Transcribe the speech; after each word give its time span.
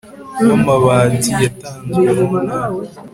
w 0.45 0.49
amabati 0.57 1.31
yatanzwe 1.43 2.09
mu 2.19 2.29
ntara 2.45 2.75